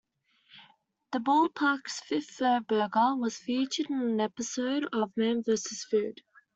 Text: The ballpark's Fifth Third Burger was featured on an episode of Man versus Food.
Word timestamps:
The 1.11 1.19
ballpark's 1.19 1.99
Fifth 2.01 2.31
Third 2.31 2.65
Burger 2.65 3.15
was 3.17 3.37
featured 3.37 3.85
on 3.91 4.01
an 4.01 4.19
episode 4.19 4.85
of 4.91 5.15
Man 5.15 5.43
versus 5.43 5.83
Food. 5.83 6.21